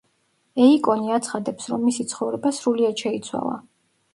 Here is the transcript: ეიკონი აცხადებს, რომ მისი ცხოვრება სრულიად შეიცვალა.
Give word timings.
ეიკონი 0.67 1.13
აცხადებს, 1.17 1.69
რომ 1.73 1.85
მისი 1.91 2.07
ცხოვრება 2.15 2.53
სრულიად 2.61 3.05
შეიცვალა. 3.07 3.61